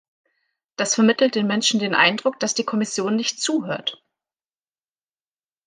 Das 0.77 0.95
vermittelt 0.95 1.35
den 1.35 1.45
Menschen 1.45 1.79
den 1.79 1.93
Eindruck, 1.93 2.39
dass 2.39 2.55
die 2.55 2.63
Kommission 2.63 3.15
nicht 3.15 3.39
zuhört. 3.39 4.03